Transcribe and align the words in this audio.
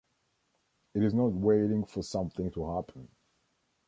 It 0.95 1.03
is 1.03 1.13
not 1.13 1.33
waiting 1.33 1.85
for 1.85 2.01
something 2.01 2.49
to 2.53 2.75
happen. 2.75 3.07